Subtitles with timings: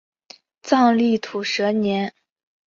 [0.63, 2.11] 藏历土蛇年。